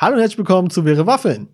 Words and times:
Hallo 0.00 0.14
und 0.14 0.20
herzlich 0.20 0.38
willkommen 0.38 0.70
zu 0.70 0.84
Wäre 0.84 1.06
Waffeln. 1.06 1.48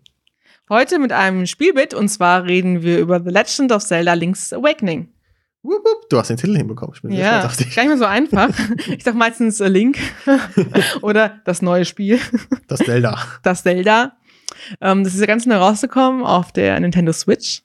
Heute 0.69 0.99
mit 0.99 1.13
einem 1.13 1.47
Spielbit 1.47 1.95
und 1.95 2.09
zwar 2.09 2.45
reden 2.45 2.83
wir 2.83 2.99
über 2.99 3.19
The 3.23 3.31
Legend 3.31 3.73
of 3.73 3.83
Zelda 3.85 4.13
Link's 4.15 4.53
Awakening. 4.53 5.09
Wupp, 5.63 5.83
wupp. 5.83 6.11
Du 6.11 6.19
hast 6.19 6.29
den 6.29 6.37
Titel 6.37 6.55
hinbekommen. 6.57 6.95
Ich 6.95 7.01
bin 7.01 7.13
sehr 7.13 7.21
Ja, 7.25 7.47
auf 7.47 7.57
dich. 7.57 7.75
gar 7.75 7.85
nicht 7.85 7.89
mehr 7.91 7.99
so 7.99 8.05
einfach. 8.05 8.51
Ich 8.89 9.03
sag 9.03 9.15
meistens 9.15 9.61
äh, 9.61 9.69
Link 9.69 9.97
oder 11.03 11.41
das 11.47 11.63
neue 11.63 11.87
Spiel, 11.87 12.21
Das 12.69 12.81
Zelda. 12.81 13.19
das 13.43 13.63
Zelda. 13.63 14.17
Ähm, 14.81 15.05
das 15.05 15.15
ist 15.15 15.21
ja 15.21 15.27
ganz 15.27 15.47
neu 15.47 15.57
rausgekommen 15.57 16.23
auf 16.23 16.53
der 16.53 16.79
Nintendo 16.81 17.13
Switch. 17.15 17.63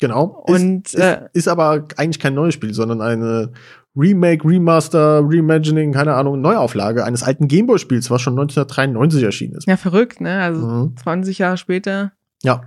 Genau. 0.00 0.44
Und, 0.46 0.86
ist, 0.86 0.94
äh, 0.94 1.22
ist, 1.32 1.46
ist 1.46 1.48
aber 1.48 1.86
eigentlich 1.96 2.20
kein 2.20 2.34
neues 2.34 2.54
Spiel, 2.54 2.74
sondern 2.74 3.00
eine 3.00 3.52
Remake, 3.96 4.46
Remaster, 4.46 5.22
Reimagining, 5.24 5.92
keine 5.92 6.14
Ahnung, 6.14 6.40
Neuauflage 6.42 7.04
eines 7.04 7.22
alten 7.22 7.48
Gameboy-Spiels, 7.48 8.10
was 8.10 8.20
schon 8.20 8.34
1993 8.34 9.22
erschienen 9.22 9.54
ist. 9.54 9.66
Ja, 9.66 9.76
verrückt, 9.78 10.20
ne? 10.20 10.42
Also 10.42 10.66
Mhm. 10.66 10.96
20 10.98 11.38
Jahre 11.38 11.56
später, 11.56 12.12
Ja. 12.42 12.60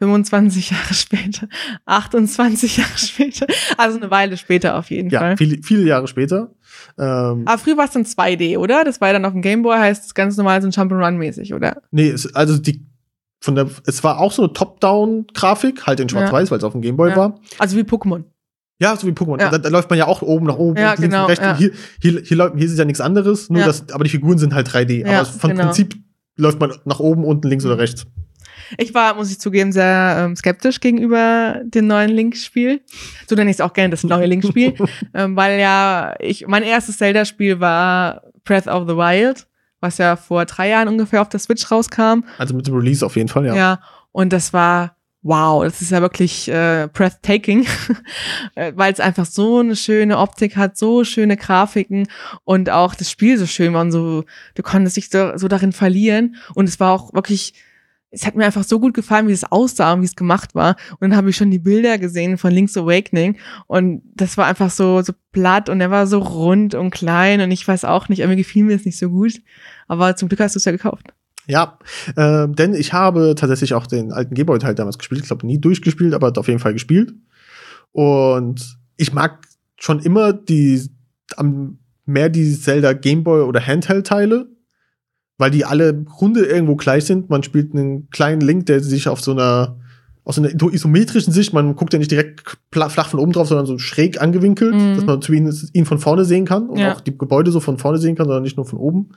25 0.00 0.70
Jahre 0.70 0.94
später, 0.94 1.46
28 1.86 2.76
Jahre 2.78 2.98
später. 2.98 3.46
Also 3.76 3.98
eine 3.98 4.10
Weile 4.10 4.36
später 4.36 4.76
auf 4.76 4.90
jeden 4.90 5.10
Ja, 5.10 5.20
Fall. 5.20 5.36
viele, 5.36 5.62
viele 5.62 5.84
Jahre 5.84 6.08
später. 6.08 6.50
Ähm, 6.98 7.42
Aber 7.46 7.58
früher 7.58 7.76
war 7.76 7.84
es 7.84 7.92
dann 7.92 8.04
2D, 8.04 8.58
oder? 8.58 8.82
Das 8.82 9.00
war 9.00 9.08
ja 9.08 9.12
dann 9.14 9.24
auf 9.24 9.32
dem 9.32 9.42
Gameboy, 9.42 9.76
heißt 9.78 10.06
es 10.06 10.14
ganz 10.14 10.36
normal 10.36 10.60
so 10.62 10.66
ein 10.66 10.72
Jump'n'Run-mäßig, 10.72 11.54
oder? 11.54 11.80
nee, 11.92 12.08
es, 12.08 12.34
also 12.34 12.58
die 12.58 12.84
von 13.42 13.54
der, 13.56 13.68
es 13.86 14.02
war 14.04 14.20
auch 14.20 14.32
so 14.32 14.42
eine 14.42 14.52
Top-Down-Grafik, 14.52 15.86
halt 15.86 16.00
in 16.00 16.08
Schwarz-Weiß, 16.08 16.50
weil 16.50 16.58
es 16.58 16.64
auf 16.64 16.72
dem 16.72 16.80
Gameboy 16.80 17.10
Ja. 17.10 17.16
war. 17.16 17.40
Also 17.58 17.76
wie 17.76 17.82
Pokémon. 17.82 18.24
Ja, 18.80 18.96
so 18.96 19.06
wie 19.06 19.10
Pokémon. 19.12 19.40
Ja. 19.40 19.50
Da, 19.50 19.58
da 19.58 19.68
läuft 19.68 19.90
man 19.90 19.98
ja 19.98 20.06
auch 20.06 20.22
oben 20.22 20.46
nach 20.46 20.56
oben, 20.56 20.76
Ja, 20.78 20.90
links 20.90 21.02
und 21.04 21.10
genau, 21.10 21.26
rechts. 21.26 21.44
ja. 21.44 21.56
Hier, 21.56 21.70
hier, 22.00 22.20
hier, 22.24 22.36
läuft- 22.36 22.56
hier 22.56 22.66
ist 22.66 22.78
ja 22.78 22.84
nichts 22.84 23.00
anderes, 23.00 23.50
nur 23.50 23.60
Ja. 23.60 23.66
das, 23.66 23.90
aber 23.92 24.04
die 24.04 24.10
Figuren 24.10 24.38
sind 24.38 24.54
halt 24.54 24.68
3D. 24.68 25.00
Ja, 25.06 25.18
aber 25.20 25.26
von 25.26 25.50
genau. 25.50 25.64
Prinzip 25.64 25.96
läuft 26.36 26.60
man 26.60 26.72
nach 26.84 27.00
oben, 27.00 27.24
unten, 27.24 27.48
links 27.48 27.64
oder 27.66 27.78
rechts. 27.78 28.06
Ich 28.78 28.94
war, 28.94 29.14
muss 29.14 29.30
ich 29.30 29.38
zugeben, 29.38 29.70
sehr 29.72 30.16
ähm, 30.24 30.34
skeptisch 30.36 30.80
gegenüber 30.80 31.60
dem 31.64 31.86
neuen 31.86 32.10
Link-Spiel. 32.10 32.80
So 33.28 33.34
nenne 33.34 33.50
ich 33.50 33.56
es 33.56 33.60
auch 33.60 33.72
gerne 33.74 33.90
das 33.90 34.02
neue 34.04 34.26
Link-Spiel. 34.26 34.74
ähm, 35.14 35.36
weil 35.36 35.60
ja, 35.60 36.14
ich, 36.20 36.46
mein 36.46 36.62
erstes 36.62 36.96
Zelda-Spiel 36.98 37.60
war 37.60 38.22
Breath 38.44 38.68
of 38.68 38.88
the 38.88 38.96
Wild, 38.96 39.46
was 39.82 39.98
ja 39.98 40.16
vor 40.16 40.46
drei 40.46 40.70
Jahren 40.70 40.88
ungefähr 40.88 41.20
auf 41.20 41.28
der 41.28 41.40
Switch 41.40 41.70
rauskam. 41.70 42.24
Also 42.38 42.54
mit 42.54 42.66
dem 42.66 42.74
Release 42.74 43.04
auf 43.04 43.16
jeden 43.16 43.28
Fall, 43.28 43.46
ja. 43.46 43.54
Ja. 43.54 43.80
und 44.12 44.32
das 44.32 44.52
war, 44.52 44.96
wow, 45.22 45.62
das 45.64 45.82
ist 45.82 45.90
ja 45.90 46.00
wirklich 46.00 46.48
äh, 46.48 46.88
breathtaking, 46.92 47.66
Äh, 48.54 48.72
weil 48.76 48.92
es 48.92 49.00
einfach 49.00 49.24
so 49.24 49.60
eine 49.60 49.76
schöne 49.76 50.18
Optik 50.18 50.56
hat, 50.56 50.76
so 50.76 51.04
schöne 51.04 51.36
Grafiken 51.38 52.06
und 52.44 52.68
auch 52.68 52.94
das 52.94 53.10
Spiel 53.10 53.38
so 53.38 53.46
schön 53.46 53.72
war 53.72 53.80
und 53.80 53.92
so, 53.92 54.24
du 54.54 54.62
konntest 54.62 54.96
dich 54.96 55.08
so, 55.08 55.36
so 55.36 55.48
darin 55.48 55.72
verlieren 55.72 56.36
und 56.54 56.68
es 56.68 56.78
war 56.78 56.92
auch 56.92 57.14
wirklich, 57.14 57.54
es 58.12 58.26
hat 58.26 58.36
mir 58.36 58.44
einfach 58.44 58.62
so 58.62 58.78
gut 58.78 58.92
gefallen, 58.92 59.26
wie 59.26 59.32
es 59.32 59.50
aussah 59.50 59.94
und 59.94 60.02
wie 60.02 60.06
es 60.06 60.14
gemacht 60.14 60.54
war. 60.54 60.76
Und 60.92 61.00
dann 61.00 61.16
habe 61.16 61.30
ich 61.30 61.36
schon 61.36 61.50
die 61.50 61.58
Bilder 61.58 61.98
gesehen 61.98 62.36
von 62.36 62.52
Link's 62.52 62.76
Awakening 62.76 63.38
und 63.66 64.02
das 64.14 64.36
war 64.36 64.46
einfach 64.46 64.70
so, 64.70 65.00
so 65.00 65.14
platt 65.32 65.70
und 65.70 65.80
er 65.80 65.90
war 65.90 66.06
so 66.06 66.18
rund 66.18 66.74
und 66.74 66.90
klein 66.90 67.40
und 67.40 67.50
ich 67.50 67.66
weiß 67.66 67.84
auch 67.86 68.10
nicht, 68.10 68.20
irgendwie 68.20 68.42
gefiel 68.42 68.64
mir 68.64 68.76
es 68.76 68.84
nicht 68.84 68.98
so 68.98 69.08
gut. 69.08 69.40
Aber 69.88 70.14
zum 70.14 70.28
Glück 70.28 70.40
hast 70.40 70.54
du 70.54 70.58
es 70.58 70.64
ja 70.66 70.72
gekauft. 70.72 71.06
Ja, 71.46 71.78
ähm, 72.16 72.54
denn 72.54 72.74
ich 72.74 72.92
habe 72.92 73.34
tatsächlich 73.34 73.74
auch 73.74 73.86
den 73.86 74.12
alten 74.12 74.34
Gameboy-Teil 74.34 74.74
damals 74.74 74.98
gespielt. 74.98 75.22
Ich 75.22 75.26
glaube, 75.26 75.46
nie 75.46 75.58
durchgespielt, 75.58 76.14
aber 76.14 76.32
auf 76.36 76.46
jeden 76.46 76.60
Fall 76.60 76.74
gespielt. 76.74 77.14
Und 77.90 78.78
ich 78.96 79.12
mag 79.12 79.46
schon 79.78 80.00
immer 80.00 80.32
die 80.32 80.88
mehr 82.04 82.28
die 82.28 82.58
Zelda 82.58 82.92
Gameboy 82.92 83.42
oder 83.42 83.66
Handheld-Teile, 83.66 84.48
weil 85.42 85.50
die 85.50 85.64
alle 85.64 85.88
im 85.88 86.04
Grunde 86.04 86.44
irgendwo 86.44 86.76
gleich 86.76 87.04
sind. 87.04 87.28
Man 87.28 87.42
spielt 87.42 87.74
einen 87.74 88.08
kleinen 88.10 88.40
Link, 88.40 88.66
der 88.66 88.78
sich 88.80 89.08
auf 89.08 89.20
so 89.20 89.32
einer 89.32 89.76
aus 90.24 90.38
einer 90.38 90.50
isometrischen 90.72 91.32
Sicht, 91.32 91.52
man 91.52 91.74
guckt 91.74 91.92
ja 91.92 91.98
nicht 91.98 92.12
direkt 92.12 92.44
flach 92.70 93.08
von 93.08 93.18
oben 93.18 93.32
drauf, 93.32 93.48
sondern 93.48 93.66
so 93.66 93.76
schräg 93.78 94.22
angewinkelt, 94.22 94.72
Mhm. 94.72 94.94
dass 94.94 95.04
man 95.04 95.20
zumindest 95.20 95.74
ihn 95.74 95.84
von 95.84 95.98
vorne 95.98 96.24
sehen 96.24 96.44
kann 96.44 96.68
und 96.68 96.78
Ja. 96.78 96.92
auch 96.94 97.00
die 97.00 97.18
Gebäude 97.18 97.50
so 97.50 97.58
von 97.58 97.76
vorne 97.76 97.98
sehen 97.98 98.14
kann, 98.14 98.26
sondern 98.26 98.44
nicht 98.44 98.56
nur 98.56 98.64
von 98.64 98.78
oben. 98.78 99.08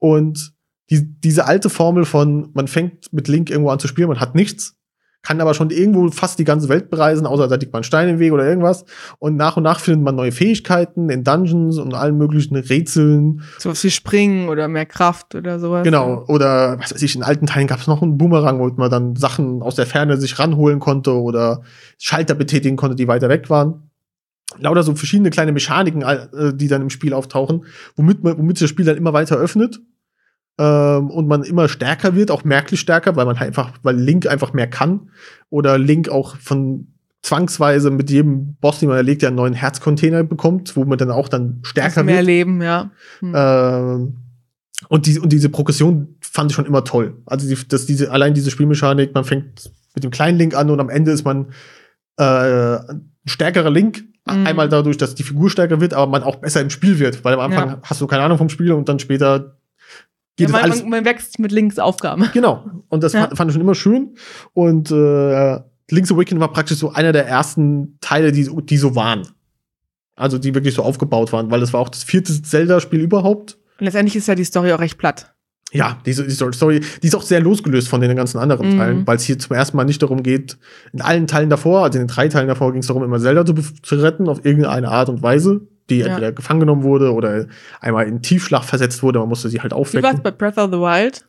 Und 0.00 0.52
die, 0.90 1.06
diese 1.20 1.46
alte 1.46 1.70
Formel 1.70 2.04
von, 2.04 2.50
man 2.52 2.66
fängt 2.66 3.12
mit 3.12 3.28
Link 3.28 3.48
irgendwo 3.48 3.70
an 3.70 3.78
zu 3.78 3.86
spielen, 3.86 4.08
man 4.08 4.18
hat 4.18 4.34
nichts, 4.34 4.74
kann 5.24 5.40
aber 5.40 5.54
schon 5.54 5.70
irgendwo 5.70 6.08
fast 6.10 6.38
die 6.38 6.44
ganze 6.44 6.68
Welt 6.68 6.90
bereisen, 6.90 7.26
außer 7.26 7.48
da 7.48 7.56
liegt 7.56 7.72
man 7.72 7.80
ein 7.80 7.84
Stein 7.84 8.08
im 8.08 8.18
Weg 8.18 8.32
oder 8.32 8.46
irgendwas. 8.46 8.84
Und 9.18 9.36
nach 9.36 9.56
und 9.56 9.62
nach 9.62 9.80
findet 9.80 10.04
man 10.04 10.14
neue 10.14 10.32
Fähigkeiten 10.32 11.08
in 11.08 11.24
Dungeons 11.24 11.78
und 11.78 11.94
allen 11.94 12.16
möglichen 12.16 12.54
Rätseln. 12.56 13.42
Sowas 13.58 13.82
wie 13.82 13.90
Springen 13.90 14.48
oder 14.48 14.68
mehr 14.68 14.86
Kraft 14.86 15.34
oder 15.34 15.58
sowas. 15.58 15.82
Genau. 15.82 16.24
Oder 16.28 16.78
was 16.78 16.94
weiß 16.94 17.02
ich, 17.02 17.16
in 17.16 17.22
alten 17.22 17.46
Teilen 17.46 17.66
gab 17.66 17.80
es 17.80 17.86
noch 17.86 18.02
einen 18.02 18.18
Boomerang, 18.18 18.60
wo 18.60 18.68
man 18.76 18.90
dann 18.90 19.16
Sachen 19.16 19.62
aus 19.62 19.74
der 19.74 19.86
Ferne 19.86 20.18
sich 20.18 20.38
ranholen 20.38 20.78
konnte 20.78 21.18
oder 21.18 21.62
Schalter 21.98 22.34
betätigen 22.34 22.76
konnte, 22.76 22.94
die 22.94 23.08
weiter 23.08 23.28
weg 23.30 23.48
waren. 23.48 23.90
Lauter 24.58 24.82
so 24.82 24.94
verschiedene 24.94 25.30
kleine 25.30 25.52
Mechaniken, 25.52 26.02
äh, 26.02 26.54
die 26.54 26.68
dann 26.68 26.82
im 26.82 26.90
Spiel 26.90 27.14
auftauchen, 27.14 27.64
womit, 27.96 28.22
man, 28.22 28.38
womit 28.38 28.58
sich 28.58 28.66
das 28.66 28.70
Spiel 28.70 28.84
dann 28.84 28.96
immer 28.96 29.12
weiter 29.12 29.36
öffnet. 29.36 29.80
Ähm, 30.56 31.10
und 31.10 31.26
man 31.26 31.42
immer 31.42 31.68
stärker 31.68 32.14
wird, 32.14 32.30
auch 32.30 32.44
merklich 32.44 32.80
stärker, 32.80 33.16
weil 33.16 33.26
man 33.26 33.40
halt 33.40 33.48
einfach, 33.48 33.72
weil 33.82 33.96
Link 33.96 34.26
einfach 34.26 34.52
mehr 34.52 34.68
kann. 34.68 35.10
Oder 35.50 35.78
Link 35.78 36.08
auch 36.08 36.36
von 36.36 36.88
zwangsweise 37.22 37.90
mit 37.90 38.10
jedem 38.10 38.54
Boss, 38.56 38.80
den 38.80 38.88
man 38.88 38.98
erlegt, 38.98 39.22
ja 39.22 39.28
einen 39.28 39.36
neuen 39.36 39.54
Herzcontainer 39.54 40.22
bekommt, 40.22 40.76
wo 40.76 40.84
man 40.84 40.98
dann 40.98 41.10
auch 41.10 41.28
dann 41.28 41.60
stärker 41.62 42.02
mehr 42.02 42.16
wird. 42.16 42.26
Leben, 42.26 42.62
ja. 42.62 42.90
Hm. 43.20 43.32
Ähm, 43.34 44.16
und, 44.88 45.06
die, 45.06 45.18
und 45.18 45.32
diese 45.32 45.48
Progression 45.48 46.16
fand 46.20 46.50
ich 46.50 46.54
schon 46.54 46.66
immer 46.66 46.84
toll. 46.84 47.16
Also 47.26 47.48
die, 47.48 47.56
dass 47.68 47.86
diese, 47.86 48.10
allein 48.10 48.34
diese 48.34 48.50
Spielmechanik, 48.50 49.14
man 49.14 49.24
fängt 49.24 49.70
mit 49.94 50.04
dem 50.04 50.10
kleinen 50.10 50.38
Link 50.38 50.54
an 50.54 50.70
und 50.70 50.80
am 50.80 50.90
Ende 50.90 51.12
ist 51.12 51.24
man 51.24 51.46
äh, 52.18 52.24
ein 52.24 53.10
stärkerer 53.24 53.70
Link. 53.70 54.04
Mhm. 54.26 54.46
Einmal 54.46 54.68
dadurch, 54.68 54.98
dass 54.98 55.14
die 55.14 55.22
Figur 55.22 55.50
stärker 55.50 55.80
wird, 55.80 55.94
aber 55.94 56.10
man 56.10 56.22
auch 56.22 56.36
besser 56.36 56.60
im 56.60 56.70
Spiel 56.70 56.98
wird. 56.98 57.24
Weil 57.24 57.34
am 57.34 57.40
Anfang 57.40 57.68
Ja. 57.68 57.78
hast 57.82 58.00
du 58.00 58.06
keine 58.06 58.22
Ahnung 58.22 58.38
vom 58.38 58.48
Spiel 58.48 58.72
und 58.72 58.88
dann 58.88 58.98
später 58.98 59.56
geht 60.36 60.48
ja, 60.48 60.52
man, 60.52 60.62
alles. 60.62 60.84
man, 60.84 61.04
wächst 61.04 61.38
mit 61.38 61.52
Links 61.52 61.78
Aufgaben. 61.78 62.28
Genau. 62.32 62.64
Und 62.88 63.02
das 63.02 63.12
Ja. 63.12 63.22
fand, 63.22 63.36
fand 63.36 63.50
ich 63.50 63.54
schon 63.54 63.60
immer 63.62 63.74
schön. 63.74 64.16
Und 64.52 64.90
äh, 64.90 65.58
Link's 65.90 66.10
Awakening 66.10 66.40
war 66.40 66.52
praktisch 66.52 66.78
so 66.78 66.92
einer 66.92 67.12
der 67.12 67.26
ersten 67.26 67.98
Teile, 68.00 68.32
die, 68.32 68.48
die 68.64 68.76
so 68.76 68.94
waren. 68.96 69.22
Also 70.16 70.38
die 70.38 70.54
wirklich 70.54 70.74
so 70.74 70.82
aufgebaut 70.82 71.32
waren, 71.32 71.50
weil 71.50 71.62
es 71.62 71.72
war 71.72 71.80
auch 71.80 71.88
das 71.88 72.04
vierte 72.04 72.40
Zelda-Spiel 72.40 73.00
überhaupt. 73.00 73.58
Und 73.78 73.84
letztendlich 73.86 74.16
ist 74.16 74.28
ja 74.28 74.34
die 74.34 74.44
Story 74.44 74.72
auch 74.72 74.78
recht 74.80 74.96
platt. 74.98 75.34
Ja, 75.72 75.98
diese, 76.06 76.22
diese 76.24 76.52
Story, 76.52 76.80
die 77.02 77.06
ist 77.08 77.16
auch 77.16 77.22
sehr 77.22 77.40
losgelöst 77.40 77.88
von 77.88 78.00
den 78.00 78.14
ganzen 78.14 78.38
anderen 78.38 78.74
Mhm. 78.74 78.78
Teilen, 78.78 79.06
weil 79.08 79.16
es 79.16 79.24
hier 79.24 79.38
zum 79.40 79.56
ersten 79.56 79.76
Mal 79.76 79.82
nicht 79.84 80.00
darum 80.00 80.22
geht, 80.22 80.56
in 80.92 81.00
allen 81.00 81.26
Teilen 81.26 81.50
davor, 81.50 81.82
also 81.82 81.98
in 81.98 82.06
den 82.06 82.14
drei 82.14 82.28
Teilen 82.28 82.46
davor 82.46 82.70
ging 82.70 82.80
es 82.80 82.86
darum, 82.86 83.02
immer 83.02 83.18
Zelda 83.18 83.44
zu, 83.44 83.54
zu 83.54 83.96
retten 83.96 84.28
auf 84.28 84.44
irgendeine 84.44 84.88
Art 84.88 85.08
und 85.08 85.20
Weise, 85.22 85.66
die 85.90 85.98
Ja. 85.98 86.06
entweder 86.06 86.32
gefangen 86.32 86.60
genommen 86.60 86.82
wurde 86.82 87.12
oder 87.12 87.46
einmal 87.80 88.06
in 88.06 88.22
Tiefschlag 88.22 88.64
versetzt 88.64 89.02
wurde, 89.02 89.18
man 89.18 89.28
musste 89.28 89.48
sie 89.48 89.60
halt 89.60 89.72
Wie 89.72 89.76
war 89.76 89.82
es 89.82 89.88
aufwecken. 89.88 90.22
bei 90.22 90.30
Breath 90.30 90.58
of 90.58 90.70
the 90.72 90.78
Wild? 90.78 91.24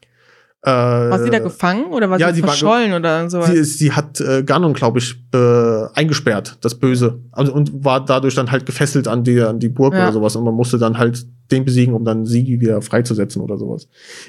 Äh, 0.64 0.72
War 0.72 1.20
sie 1.24 1.30
da 1.30 1.38
gefangen 1.38 1.86
oder 1.94 2.10
war 2.10 2.20
ja, 2.20 2.30
sie 2.30 2.38
sie 2.38 2.42
war 2.42 2.50
verschollen 2.50 2.94
oder 2.94 3.30
sowas? 3.30 3.52
sie, 3.52 3.64
sie 3.64 3.92
hat 3.92 4.20
äh, 4.20 4.42
Ganon, 4.44 4.74
glaube 4.74 4.98
ich, 4.98 5.16
äh, 5.32 5.86
eingesperrt, 5.94 6.58
das 6.62 6.74
Böse. 6.74 7.20
Also, 7.32 7.54
und 7.54 7.84
war 7.86 8.04
dadurch 8.04 8.34
dann 8.34 8.50
halt 8.50 8.66
gefesselt 8.66 9.08
an 9.08 9.24
die, 9.24 9.40
an 9.42 9.60
die 9.60 9.70
Burg 9.70 9.94
Ja. 9.94 10.02
oder 10.06 10.14
sowas. 10.14 10.36
Und 10.36 10.44
man 10.44 10.56
musste 10.56 10.80
dann 10.80 10.98
halt 10.98 11.24
den 11.52 11.66
besiegen, 11.66 11.94
um 11.94 12.04
dann 12.04 12.26
sie 12.26 12.60
wieder 12.60 12.82
freizusetzen 12.82 13.44
oder 13.44 13.60
sowas. 13.60 13.88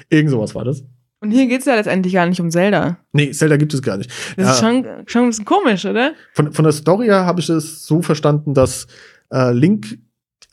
Irgend 0.09 0.29
sowas 0.29 0.53
war 0.53 0.63
das. 0.63 0.83
Und 1.21 1.31
hier 1.31 1.47
geht's 1.47 1.65
ja 1.65 1.73
letztendlich 1.73 2.13
gar 2.13 2.27
nicht 2.27 2.39
um 2.39 2.51
Zelda. 2.51 2.97
Nee, 3.13 3.31
Zelda 3.31 3.57
gibt 3.57 3.73
es 3.73 3.81
gar 3.81 3.97
nicht. 3.97 4.11
Das 4.37 4.51
ist 4.51 4.59
schon, 4.59 4.85
schon 5.07 5.23
ein 5.23 5.29
bisschen 5.29 5.45
komisch, 5.45 5.85
oder? 5.85 6.11
Von, 6.33 6.51
von 6.53 6.63
der 6.63 6.71
Story 6.73 7.07
her 7.07 7.25
habe 7.25 7.39
ich 7.39 7.49
es 7.49 7.83
so 7.87 8.03
verstanden, 8.03 8.53
dass 8.53 8.85
äh, 9.33 9.51
Link 9.53 9.97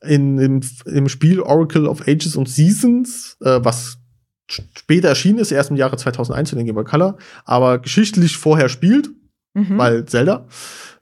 in, 0.06 0.38
im, 0.38 0.60
im 0.87 1.09
Spiel 1.09 1.41
Oracle 1.41 1.87
of 1.87 2.03
Ages 2.06 2.37
und 2.37 2.48
Seasons, 2.48 3.37
äh, 3.42 3.60
was 3.62 3.98
später 4.48 5.09
erschienen 5.09 5.38
ist, 5.38 5.53
erst 5.53 5.70
im 5.70 5.76
Jahre 5.76 5.97
2001 5.97 6.53
in 6.53 6.59
den 6.59 6.66
Game 6.66 6.74
Boy 6.74 6.84
Color, 6.84 7.16
aber 7.45 7.78
geschichtlich 7.78 8.36
vorher 8.36 8.68
spielt, 8.68 9.10
Mhm. 9.56 9.78
weil 9.78 10.04
Zelda, 10.04 10.47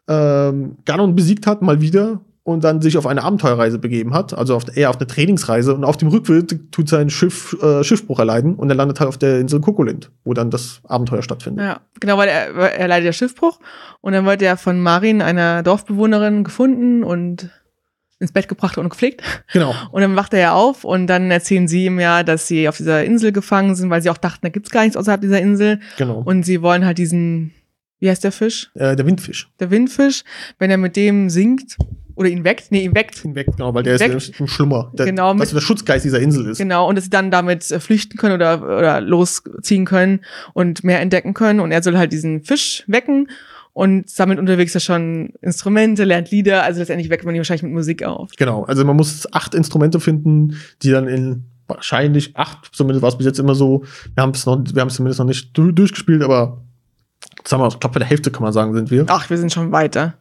ähm, 0.08 0.76
Ganon 0.84 1.14
besiegt 1.14 1.46
hat, 1.46 1.62
mal 1.62 1.80
wieder, 1.80 2.20
und 2.44 2.64
dann 2.64 2.82
sich 2.82 2.98
auf 2.98 3.06
eine 3.06 3.22
Abenteuerreise 3.22 3.78
begeben 3.78 4.14
hat, 4.14 4.36
also 4.36 4.56
auf, 4.56 4.64
eher 4.76 4.90
auf 4.90 4.96
eine 4.96 5.06
Trainingsreise. 5.06 5.74
Und 5.74 5.84
auf 5.84 5.96
dem 5.96 6.08
Rückweg 6.08 6.72
tut 6.72 6.88
sein 6.88 7.08
Schiff 7.08 7.56
äh, 7.62 7.84
Schiffbruch 7.84 8.18
erleiden 8.18 8.56
und 8.56 8.68
er 8.68 8.74
landet 8.74 8.98
halt 8.98 9.08
auf 9.08 9.16
der 9.16 9.38
Insel 9.38 9.60
Kokolind, 9.60 10.10
wo 10.24 10.34
dann 10.34 10.50
das 10.50 10.80
Abenteuer 10.84 11.22
stattfindet. 11.22 11.64
Ja, 11.64 11.80
genau, 12.00 12.18
weil 12.18 12.28
er, 12.28 12.56
weil 12.56 12.70
er 12.72 12.88
leidet 12.88 13.06
ja 13.06 13.12
Schiffbruch 13.12 13.60
und 14.00 14.12
dann 14.12 14.26
wird 14.26 14.42
er 14.42 14.56
von 14.56 14.80
Marin, 14.80 15.22
einer 15.22 15.62
Dorfbewohnerin, 15.62 16.42
gefunden 16.42 17.04
und 17.04 17.48
ins 18.22 18.32
Bett 18.32 18.48
gebracht 18.48 18.78
und 18.78 18.88
gepflegt. 18.88 19.22
Genau. 19.52 19.74
Und 19.90 20.00
dann 20.00 20.16
wacht 20.16 20.32
er 20.32 20.40
ja 20.40 20.52
auf 20.54 20.84
und 20.84 21.06
dann 21.08 21.30
erzählen 21.30 21.68
sie 21.68 21.84
ihm 21.86 22.00
ja, 22.00 22.22
dass 22.22 22.46
sie 22.46 22.68
auf 22.68 22.76
dieser 22.78 23.04
Insel 23.04 23.32
gefangen 23.32 23.74
sind, 23.74 23.90
weil 23.90 24.00
sie 24.00 24.08
auch 24.10 24.16
dachten, 24.16 24.38
da 24.42 24.48
gibt's 24.48 24.70
gar 24.70 24.82
nichts 24.82 24.96
außerhalb 24.96 25.20
dieser 25.20 25.40
Insel. 25.40 25.80
Genau. 25.98 26.22
Und 26.24 26.44
sie 26.44 26.62
wollen 26.62 26.84
halt 26.86 26.96
diesen, 26.98 27.52
wie 28.00 28.08
heißt 28.08 28.24
der 28.24 28.32
Fisch? 28.32 28.70
äh, 28.74 28.96
der 28.96 29.04
Windfisch. 29.06 29.50
Der 29.60 29.70
Windfisch, 29.70 30.22
wenn 30.58 30.70
er 30.70 30.78
mit 30.78 30.96
dem 30.96 31.28
singt, 31.28 31.76
oder 32.14 32.28
ihn 32.28 32.44
weckt, 32.44 32.70
nee, 32.70 32.84
ihn 32.84 32.94
weckt. 32.94 33.24
Ihn 33.24 33.34
weckt, 33.34 33.56
genau, 33.56 33.72
weil 33.74 33.84
der 33.84 33.98
Weckt. 33.98 34.14
ist 34.14 34.38
im 34.38 34.46
Schlummer. 34.46 34.92
Der, 34.94 35.06
Genau, 35.06 35.32
mit- 35.32 35.50
der 35.50 35.60
Schutzgeist 35.62 36.04
dieser 36.04 36.20
Insel 36.20 36.46
ist. 36.46 36.58
Genau, 36.58 36.86
und 36.86 36.94
dass 36.96 37.04
sie 37.04 37.10
dann 37.10 37.30
damit 37.30 37.70
äh, 37.70 37.80
flüchten 37.80 38.18
können 38.18 38.34
oder, 38.34 38.62
oder 38.62 39.00
losziehen 39.00 39.86
können 39.86 40.20
und 40.52 40.84
mehr 40.84 41.00
entdecken 41.00 41.32
können. 41.32 41.58
Und 41.60 41.72
er 41.72 41.82
soll 41.82 41.96
halt 41.96 42.12
diesen 42.12 42.42
Fisch 42.44 42.84
wecken 42.86 43.28
und 43.72 44.08
sammelt 44.08 44.38
unterwegs 44.38 44.74
ja 44.74 44.80
schon 44.80 45.30
Instrumente, 45.40 46.04
lernt 46.04 46.30
Lieder. 46.30 46.62
Also 46.62 46.80
letztendlich 46.80 47.10
weckt 47.10 47.24
man 47.24 47.34
ihn 47.34 47.38
wahrscheinlich 47.38 47.62
mit 47.62 47.72
Musik 47.72 48.02
auf. 48.02 48.30
Genau, 48.36 48.64
also 48.64 48.84
man 48.84 48.96
muss 48.96 49.32
acht 49.32 49.54
Instrumente 49.54 50.00
finden, 50.00 50.56
die 50.82 50.90
dann 50.90 51.08
in 51.08 51.44
wahrscheinlich 51.66 52.36
acht, 52.36 52.70
zumindest 52.72 53.02
war 53.02 53.08
es 53.08 53.16
bis 53.16 53.26
jetzt 53.26 53.38
immer 53.38 53.54
so. 53.54 53.84
Wir 54.14 54.22
haben 54.22 54.32
es 54.32 54.44
noch, 54.44 54.62
wir 54.72 54.80
haben 54.80 54.88
es 54.88 54.94
zumindest 54.94 55.20
noch 55.20 55.26
nicht 55.26 55.56
du 55.56 55.72
durchgespielt, 55.72 56.22
aber 56.22 56.62
sagen 57.44 57.62
wir, 57.62 57.68
ich 57.68 57.80
glaube 57.80 57.94
bei 57.94 58.00
der 58.00 58.08
Hälfte 58.08 58.30
kann 58.30 58.42
man 58.42 58.52
sagen, 58.52 58.74
sind 58.74 58.90
wir. 58.90 59.06
Ach, 59.08 59.30
wir 59.30 59.38
sind 59.38 59.52
schon 59.52 59.72
weiter. 59.72 60.14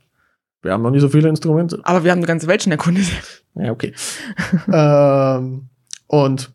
Wir 0.61 0.71
haben 0.73 0.83
noch 0.83 0.91
nicht 0.91 1.01
so 1.01 1.09
viele 1.09 1.27
Instrumente. 1.27 1.79
Aber 1.83 2.03
wir 2.03 2.11
haben 2.11 2.21
die 2.21 2.27
ganze 2.27 2.47
Welt 2.47 2.63
schon 2.63 2.71
erkundet. 2.71 3.07
Ja, 3.55 3.71
okay. 3.71 3.93
ähm, 4.71 5.69
und 6.07 6.51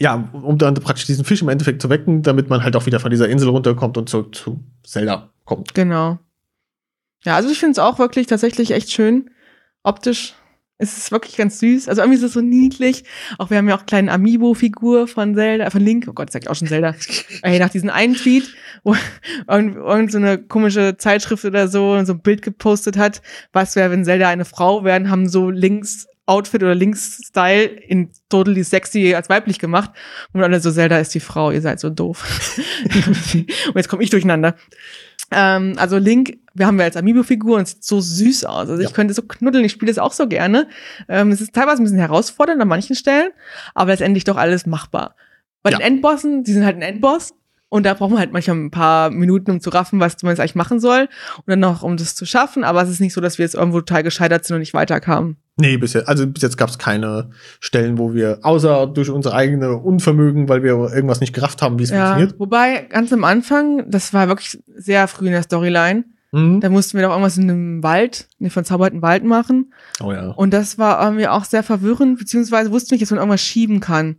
ja, 0.00 0.28
um 0.32 0.56
dann 0.56 0.74
praktisch 0.74 1.06
diesen 1.06 1.24
Fisch 1.24 1.42
im 1.42 1.48
Endeffekt 1.50 1.82
zu 1.82 1.90
wecken, 1.90 2.22
damit 2.22 2.48
man 2.48 2.62
halt 2.62 2.74
auch 2.74 2.86
wieder 2.86 3.00
von 3.00 3.10
dieser 3.10 3.28
Insel 3.28 3.50
runterkommt 3.50 3.98
und 3.98 4.08
zurück 4.08 4.34
zu 4.34 4.60
Zelda 4.82 5.30
kommt. 5.44 5.74
Genau. 5.74 6.18
Ja, 7.24 7.36
also 7.36 7.50
ich 7.50 7.58
finde 7.58 7.72
es 7.72 7.78
auch 7.78 7.98
wirklich 7.98 8.26
tatsächlich 8.26 8.70
echt 8.70 8.90
schön. 8.90 9.30
Optisch 9.82 10.34
ist 10.78 10.96
es 10.96 11.12
wirklich 11.12 11.36
ganz 11.36 11.58
süß. 11.60 11.88
Also 11.90 12.00
irgendwie 12.00 12.16
ist 12.16 12.24
es 12.24 12.32
so 12.32 12.40
niedlich. 12.40 13.04
Auch 13.36 13.50
wir 13.50 13.58
haben 13.58 13.68
ja 13.68 13.74
auch 13.74 13.80
eine 13.80 13.86
kleine 13.86 14.12
Amiibo-Figur 14.12 15.06
von 15.06 15.34
Zelda, 15.34 15.68
von 15.68 15.82
Link. 15.82 16.06
Oh 16.08 16.14
Gott, 16.14 16.32
sagt 16.32 16.48
auch 16.48 16.54
schon 16.54 16.68
Zelda. 16.68 16.94
Ey, 17.42 17.58
nach 17.58 17.68
diesem 17.68 17.90
einen 17.90 18.14
Tweet, 18.14 18.48
wo 18.82 18.96
irgend, 19.46 19.76
irgend 19.76 20.12
so 20.12 20.16
eine 20.16 20.38
komische 20.38 20.96
Zeitschrift 20.96 21.44
oder 21.44 21.68
so 21.68 22.02
so 22.06 22.14
ein 22.14 22.22
Bild 22.22 22.40
gepostet 22.40 22.96
hat, 22.96 23.20
was 23.52 23.76
wäre, 23.76 23.90
wenn 23.90 24.06
Zelda 24.06 24.30
eine 24.30 24.46
Frau 24.46 24.82
wären, 24.82 25.10
haben 25.10 25.28
so 25.28 25.50
Links 25.50 26.06
Outfit 26.26 26.62
oder 26.62 26.74
Links 26.74 27.20
Style 27.26 27.64
in 27.64 28.10
totally 28.28 28.62
sexy 28.62 29.14
als 29.14 29.28
weiblich 29.28 29.58
gemacht 29.58 29.90
und 30.32 30.42
alle 30.42 30.60
so 30.60 30.70
Zelda 30.70 30.98
ist 30.98 31.14
die 31.14 31.20
Frau, 31.20 31.50
ihr 31.50 31.60
seid 31.60 31.80
so 31.80 31.90
doof. 31.90 32.58
und 33.34 33.74
jetzt 33.76 33.88
komme 33.88 34.02
ich 34.02 34.10
durcheinander. 34.10 34.54
Ähm, 35.32 35.74
also 35.76 35.98
Link, 35.98 36.38
wir 36.54 36.66
haben 36.66 36.78
ja 36.78 36.84
als 36.86 36.96
Amiibo-Figur 36.96 37.56
und 37.56 37.62
es 37.62 37.70
sieht 37.72 37.84
so 37.84 38.00
süß 38.00 38.44
aus. 38.44 38.68
Also 38.68 38.82
Ja. 38.82 38.88
ich 38.88 38.94
könnte 38.94 39.14
so 39.14 39.22
knuddeln, 39.22 39.64
ich 39.64 39.72
spiele 39.72 39.90
das 39.90 39.98
auch 39.98 40.12
so 40.12 40.26
gerne. 40.28 40.68
Ähm, 41.08 41.30
es 41.30 41.40
ist 41.40 41.54
teilweise 41.54 41.82
ein 41.82 41.84
bisschen 41.84 41.98
herausfordernd 41.98 42.60
an 42.60 42.68
manchen 42.68 42.96
Stellen, 42.96 43.30
aber 43.74 43.90
letztendlich 43.92 44.24
doch 44.24 44.36
alles 44.36 44.66
machbar. 44.66 45.14
Bei 45.62 45.70
Ja. 45.70 45.78
den 45.78 45.84
Endbossen, 45.86 46.42
die 46.44 46.52
sind 46.52 46.64
halt 46.64 46.76
ein 46.76 46.82
Endboss 46.82 47.32
und 47.68 47.86
da 47.86 47.94
braucht 47.94 48.10
man 48.10 48.18
halt 48.18 48.32
manchmal 48.32 48.56
ein 48.56 48.70
paar 48.72 49.10
Minuten, 49.10 49.50
um 49.52 49.60
zu 49.60 49.70
raffen, 49.70 50.00
was 50.00 50.20
man 50.22 50.30
jetzt 50.32 50.40
eigentlich 50.40 50.56
machen 50.56 50.80
soll 50.80 51.02
und 51.36 51.44
dann 51.46 51.60
noch, 51.60 51.82
um 51.84 51.96
das 51.96 52.14
zu 52.16 52.26
schaffen. 52.26 52.64
Aber 52.64 52.82
es 52.82 52.88
ist 52.88 53.00
nicht 53.00 53.12
so, 53.12 53.20
dass 53.20 53.38
wir 53.38 53.44
jetzt 53.44 53.54
irgendwo 53.54 53.78
total 53.80 54.02
gescheitert 54.02 54.44
sind 54.44 54.54
und 54.54 54.60
nicht 54.60 54.74
weiterkamen. 54.74 55.36
Nee, 55.60 55.76
bis 55.76 55.92
jetzt, 55.92 56.08
also 56.08 56.26
bis 56.26 56.42
jetzt 56.42 56.56
gab 56.56 56.68
es 56.70 56.78
keine 56.78 57.30
Stellen, 57.60 57.98
wo 57.98 58.14
wir, 58.14 58.38
außer 58.42 58.86
durch 58.88 59.10
unsere 59.10 59.34
eigene 59.34 59.76
Unvermögen, 59.76 60.48
weil 60.48 60.62
wir 60.62 60.72
irgendwas 60.92 61.20
nicht 61.20 61.32
gerafft 61.34 61.62
haben, 61.62 61.78
wie 61.78 61.82
es 61.84 61.90
Ja, 61.90 62.06
funktioniert. 62.08 62.40
wobei 62.40 62.86
ganz 62.88 63.12
am 63.12 63.24
Anfang, 63.24 63.90
das 63.90 64.12
war 64.12 64.28
wirklich 64.28 64.62
sehr 64.76 65.06
früh 65.08 65.26
in 65.26 65.32
der 65.32 65.42
Storyline, 65.42 66.04
Mhm. 66.32 66.60
da 66.60 66.68
mussten 66.68 66.96
wir 66.96 67.02
doch 67.04 67.10
irgendwas 67.10 67.36
in 67.38 67.50
einem 67.50 67.82
Wald, 67.82 68.28
in 68.38 68.46
einem 68.46 68.50
verzauberten 68.52 69.02
Wald 69.02 69.24
machen. 69.24 69.72
Oh 70.00 70.12
ja. 70.12 70.28
Und 70.30 70.52
das 70.54 70.78
war 70.78 71.02
irgendwie 71.04 71.26
auch 71.26 71.44
sehr 71.44 71.64
verwirrend, 71.64 72.18
beziehungsweise 72.20 72.70
wusste 72.70 72.94
nicht, 72.94 73.02
dass 73.02 73.10
man 73.10 73.18
irgendwas 73.18 73.40
schieben 73.42 73.80
kann. 73.80 74.16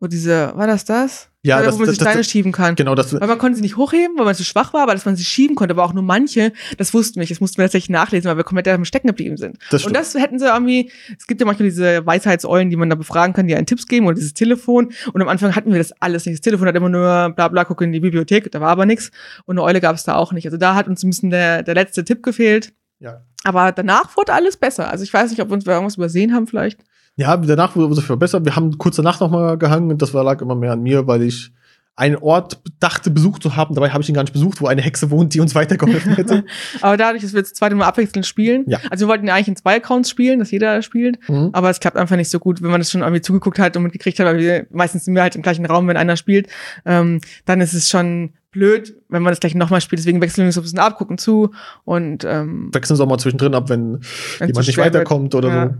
Wo 0.00 0.06
diese, 0.06 0.52
war 0.56 0.66
das 0.66 0.86
das? 0.86 1.28
Ja, 1.42 1.56
Oder 1.56 1.66
das, 1.66 1.74
wo 1.74 1.78
man 1.78 1.86
das, 1.86 1.96
sich 1.96 2.02
Steine 2.02 2.18
das, 2.18 2.26
schieben 2.26 2.52
kann. 2.52 2.74
genau 2.74 2.94
das. 2.94 3.18
Weil 3.18 3.26
man 3.26 3.38
konnte 3.38 3.56
sie 3.56 3.62
nicht 3.62 3.78
hochheben, 3.78 4.18
weil 4.18 4.26
man 4.26 4.34
zu 4.34 4.44
schwach 4.44 4.74
war, 4.74 4.82
aber 4.82 4.92
dass 4.92 5.06
man 5.06 5.16
sie 5.16 5.24
schieben 5.24 5.56
konnte, 5.56 5.72
aber 5.72 5.84
auch 5.84 5.94
nur 5.94 6.02
manche, 6.02 6.52
das 6.76 6.92
wussten 6.92 7.16
wir 7.16 7.20
nicht. 7.20 7.30
Das 7.30 7.40
mussten 7.40 7.56
wir 7.56 7.64
tatsächlich 7.64 7.88
nachlesen, 7.88 8.28
weil 8.28 8.36
wir 8.36 8.44
komplett 8.44 8.68
am 8.68 8.84
Stecken 8.84 9.06
geblieben 9.06 9.38
sind. 9.38 9.56
Das 9.70 9.86
und 9.86 9.96
das 9.96 10.14
hätten 10.14 10.38
sie 10.38 10.46
irgendwie, 10.46 10.90
es 11.18 11.26
gibt 11.26 11.40
ja 11.40 11.46
manchmal 11.46 11.70
diese 11.70 12.04
Weisheitseulen, 12.04 12.68
die 12.68 12.76
man 12.76 12.90
da 12.90 12.96
befragen 12.96 13.32
kann, 13.32 13.46
die 13.46 13.54
einen 13.54 13.64
Tipps 13.64 13.86
geben 13.86 14.04
oder 14.06 14.16
dieses 14.16 14.34
Telefon. 14.34 14.92
Und 15.14 15.22
am 15.22 15.28
Anfang 15.28 15.56
hatten 15.56 15.72
wir 15.72 15.78
das 15.78 15.92
alles 15.92 16.26
nicht. 16.26 16.36
Das 16.36 16.42
Telefon 16.42 16.68
hat 16.68 16.76
immer 16.76 16.90
nur 16.90 17.30
bla 17.30 17.48
bla, 17.48 17.64
guck 17.64 17.80
in 17.80 17.92
die 17.92 18.00
Bibliothek, 18.00 18.52
da 18.52 18.60
war 18.60 18.68
aber 18.68 18.84
nichts. 18.84 19.10
Und 19.46 19.58
eine 19.58 19.64
Eule 19.64 19.80
gab 19.80 19.96
es 19.96 20.04
da 20.04 20.16
auch 20.16 20.32
nicht. 20.32 20.46
Also 20.46 20.58
da 20.58 20.74
hat 20.74 20.88
uns 20.88 21.02
ein 21.02 21.08
bisschen 21.08 21.30
der, 21.30 21.62
der 21.62 21.74
letzte 21.74 22.04
Tipp 22.04 22.22
gefehlt. 22.22 22.74
Ja. 22.98 23.22
Aber 23.44 23.72
danach 23.72 24.14
wurde 24.16 24.34
alles 24.34 24.58
besser. 24.58 24.90
Also 24.90 25.04
ich 25.04 25.12
weiß 25.12 25.30
nicht, 25.30 25.40
ob 25.40 25.48
wir 25.48 25.54
uns 25.54 25.66
irgendwas 25.66 25.96
übersehen 25.96 26.34
haben 26.34 26.46
vielleicht. 26.46 26.80
Ja, 27.20 27.36
danach 27.36 27.76
wurde 27.76 27.92
es 27.92 28.04
verbessert. 28.04 28.44
Wir 28.44 28.56
haben 28.56 28.78
kurz 28.78 28.96
danach 28.96 29.20
noch 29.20 29.30
mal 29.30 29.58
gehangen 29.58 29.90
und 29.90 30.00
das 30.00 30.12
lag 30.12 30.40
immer 30.40 30.54
mehr 30.54 30.72
an 30.72 30.82
mir, 30.82 31.06
weil 31.06 31.22
ich 31.22 31.52
einen 31.96 32.16
Ort 32.16 32.62
dachte, 32.78 33.10
besucht 33.10 33.42
zu 33.42 33.56
haben. 33.56 33.74
Dabei 33.74 33.90
habe 33.90 34.02
ich 34.02 34.08
ihn 34.08 34.14
gar 34.14 34.22
nicht 34.22 34.32
besucht, 34.32 34.62
wo 34.62 34.66
eine 34.68 34.80
Hexe 34.80 35.10
wohnt, 35.10 35.34
die 35.34 35.40
uns 35.40 35.54
weitergeholfen 35.54 36.14
hätte. 36.14 36.44
Aber 36.80 36.96
dadurch, 36.96 37.22
dass 37.22 37.34
wir 37.34 37.40
jetzt 37.40 37.50
das 37.50 37.58
zweite 37.58 37.74
Mal 37.74 37.84
abwechselnd 37.84 38.24
spielen, 38.24 38.64
Ja. 38.68 38.78
also 38.90 39.04
wir 39.04 39.08
wollten 39.10 39.26
ja 39.26 39.34
eigentlich 39.34 39.48
in 39.48 39.56
zwei 39.56 39.76
Accounts 39.76 40.08
spielen, 40.08 40.38
dass 40.38 40.50
jeder 40.50 40.80
spielt, 40.80 41.18
Mhm. 41.28 41.50
aber 41.52 41.68
es 41.68 41.78
klappt 41.78 41.98
einfach 41.98 42.16
nicht 42.16 42.30
so 42.30 42.38
gut, 42.38 42.62
wenn 42.62 42.70
man 42.70 42.80
das 42.80 42.90
schon 42.90 43.02
irgendwie 43.02 43.20
zugeguckt 43.20 43.58
hat 43.58 43.76
und 43.76 43.82
mitgekriegt 43.82 44.18
hat, 44.18 44.24
weil 44.24 44.38
wir 44.38 44.66
meistens 44.70 45.04
sind 45.04 45.14
wir 45.14 45.20
halt 45.20 45.36
im 45.36 45.42
gleichen 45.42 45.66
Raum, 45.66 45.88
wenn 45.88 45.98
einer 45.98 46.16
spielt, 46.16 46.48
ähm, 46.86 47.20
dann 47.44 47.60
ist 47.60 47.74
es 47.74 47.90
schon 47.90 48.30
blöd, 48.50 48.96
wenn 49.10 49.22
man 49.22 49.32
das 49.32 49.40
gleich 49.40 49.54
nochmal 49.54 49.82
spielt. 49.82 49.98
Deswegen 49.98 50.22
wechseln 50.22 50.44
wir 50.44 50.46
uns 50.46 50.54
so 50.54 50.62
ein 50.62 50.64
bisschen 50.64 50.78
ab, 50.78 50.96
gucken 50.96 51.18
zu 51.18 51.50
und 51.84 52.24
ähm, 52.24 52.70
Wechseln 52.72 52.94
es 52.94 53.00
auch 53.00 53.06
mal 53.08 53.18
zwischendrin 53.18 53.54
ab, 53.54 53.68
wenn 53.68 53.94
wenn's 53.98 54.38
jemand 54.40 54.56
nicht 54.66 54.72
schwer 54.74 54.84
wird. 54.86 54.94
weiterkommt 54.94 55.34
oder 55.34 55.48
Ja. 55.50 55.66
so. 55.66 55.74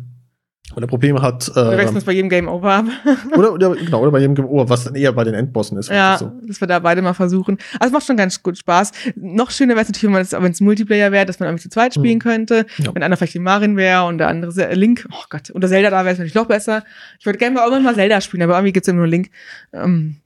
Oder 0.77 0.87
Probleme 0.87 1.21
hat. 1.21 1.49
Wir 1.49 1.73
wechseln 1.73 1.89
Ähm, 1.89 1.95
uns 1.97 2.05
bei 2.05 2.13
jedem 2.13 2.29
Game 2.31 2.47
Over 2.47 2.71
ab. 2.73 2.85
oder, 3.37 3.53
oder, 3.53 3.75
genau, 3.75 4.03
oder 4.03 4.13
bei 4.13 4.21
jedem 4.21 4.39
oh, 4.45 4.69
was 4.69 4.85
dann 4.85 4.95
eher 4.95 5.13
bei 5.13 5.25
den 5.25 5.35
Endbossen 5.35 5.77
ist. 5.79 5.89
ja, 5.91 6.17
So. 6.17 6.31
dass 6.47 6.61
wir 6.61 6.69
da 6.69 6.79
beide 6.79 7.03
mal 7.03 7.13
versuchen. 7.13 7.59
Also 7.81 7.87
es 7.89 7.93
macht 7.93 8.07
schon 8.07 8.17
ganz 8.17 8.41
gut 8.41 8.57
Spaß. 8.57 8.93
Noch 9.17 9.51
schöner 9.51 9.75
wäre 9.75 9.83
es 9.83 9.89
natürlich, 9.89 10.15
wenn 10.15 10.23
es 10.23 10.33
wenn 10.33 10.53
es 10.53 10.61
Multiplayer 10.61 11.11
wäre, 11.11 11.27
dass 11.27 11.41
man 11.41 11.49
irgendwie 11.49 11.65
zu 11.65 11.71
zweit 11.71 11.95
spielen 11.95 12.17
Mhm. 12.19 12.21
könnte. 12.21 12.67
Ja. 12.79 12.95
Wenn 12.95 13.03
einer 13.03 13.17
vielleicht 13.17 13.35
die 13.35 13.41
Marin 13.41 13.77
wäre 13.77 14.05
und 14.07 14.19
der 14.19 14.29
andere 14.29 14.53
Se- 14.53 14.69
Link. 14.75 15.09
Oh 15.11 15.25
Gott, 15.29 15.51
und 15.51 15.61
der 15.63 15.71
Zelda 15.71 15.91
da 15.91 16.05
wäre 16.05 16.13
es 16.13 16.19
natürlich 16.19 16.37
noch 16.37 16.47
besser. 16.47 16.85
Ich 17.19 17.27
würde 17.27 17.39
gerne 17.41 17.57
mal 17.57 17.63
irgendwann 17.63 17.83
mal 17.85 17.95
Zelda 17.97 18.21
spielen, 18.21 18.43
aber 18.45 18.55
irgendwie 18.55 18.73
gibt's 18.73 18.87
immer 18.89 18.99
nur 18.99 19.09
Link. 19.09 19.31
Ähm, 19.73 20.19